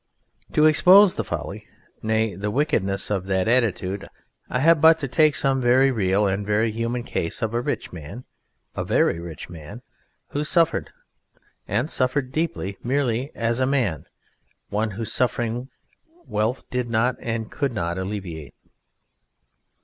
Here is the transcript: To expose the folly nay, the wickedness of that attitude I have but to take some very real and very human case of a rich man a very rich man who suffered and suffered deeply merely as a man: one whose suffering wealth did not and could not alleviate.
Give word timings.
To 0.53 0.65
expose 0.65 1.13
the 1.13 1.23
folly 1.23 1.67
nay, 2.01 2.33
the 2.33 2.49
wickedness 2.49 3.11
of 3.11 3.27
that 3.27 3.47
attitude 3.47 4.07
I 4.49 4.57
have 4.57 4.81
but 4.81 4.97
to 4.97 5.07
take 5.07 5.35
some 5.35 5.61
very 5.61 5.91
real 5.91 6.25
and 6.27 6.43
very 6.43 6.71
human 6.71 7.03
case 7.03 7.43
of 7.43 7.53
a 7.53 7.61
rich 7.61 7.93
man 7.93 8.23
a 8.73 8.83
very 8.83 9.19
rich 9.19 9.47
man 9.47 9.83
who 10.29 10.43
suffered 10.43 10.89
and 11.67 11.87
suffered 11.87 12.31
deeply 12.31 12.79
merely 12.83 13.31
as 13.35 13.59
a 13.59 13.67
man: 13.67 14.05
one 14.69 14.89
whose 14.89 15.13
suffering 15.13 15.69
wealth 16.25 16.67
did 16.71 16.87
not 16.89 17.15
and 17.19 17.51
could 17.51 17.71
not 17.71 17.99
alleviate. 17.99 18.55